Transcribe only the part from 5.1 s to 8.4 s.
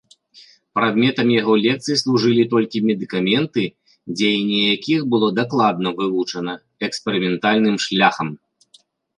было дакладна вывучана эксперыментальным шляхам.